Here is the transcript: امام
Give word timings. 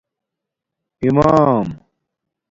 امام 1.01 1.67